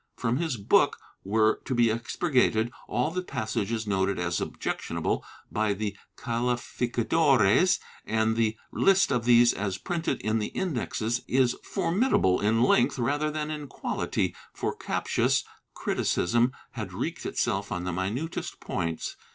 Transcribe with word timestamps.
From 0.17 0.37
his 0.37 0.57
book 0.57 0.97
were 1.23 1.61
to 1.65 1.75
be 1.75 1.91
expurgated 1.91 2.71
all 2.87 3.11
the 3.11 3.21
passages 3.21 3.85
noted 3.85 4.17
as 4.17 4.41
objectionable 4.41 5.23
by 5.51 5.73
the 5.73 5.95
calificadores, 6.17 7.77
and 8.03 8.35
the 8.35 8.57
list 8.71 9.11
of 9.11 9.25
these 9.25 9.53
as 9.53 9.77
printed 9.77 10.19
in 10.23 10.39
the 10.39 10.47
Indexes 10.57 11.21
is 11.27 11.55
formidable 11.63 12.39
in 12.41 12.63
length 12.63 12.97
rather 12.97 13.29
than 13.29 13.51
in 13.51 13.67
quality, 13.67 14.35
for 14.51 14.75
captious 14.75 15.43
criticism 15.75 16.51
had 16.71 16.93
wreaked 16.93 17.27
itself 17.27 17.71
on 17.71 17.83
the 17.83 17.93
minutest 17.93 18.59
points. 18.59 19.15